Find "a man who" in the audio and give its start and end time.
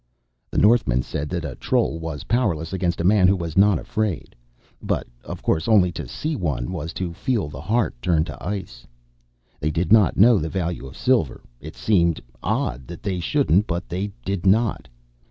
2.99-3.35